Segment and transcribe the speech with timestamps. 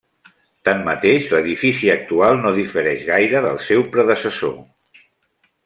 [0.69, 4.57] Tanmateix l'edifici actual no difereix gaire del seu predecessor.